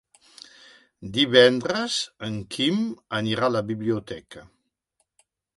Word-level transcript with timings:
Divendres 1.17 1.99
en 2.29 2.41
Quim 2.57 2.81
anirà 3.21 3.47
a 3.49 3.53
la 3.59 3.65
biblioteca. 3.71 4.47